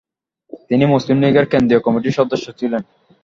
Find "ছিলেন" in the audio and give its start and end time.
2.59-2.81